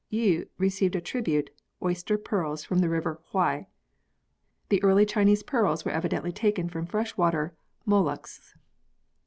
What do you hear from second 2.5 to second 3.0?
from the